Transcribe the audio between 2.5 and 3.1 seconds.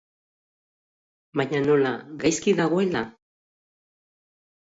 dagoela?